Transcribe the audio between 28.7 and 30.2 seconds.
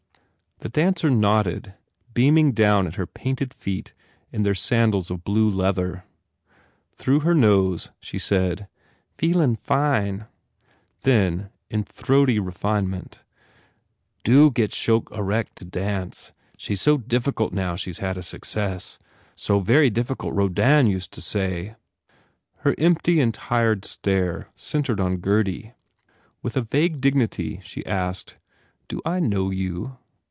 "Do I know you?"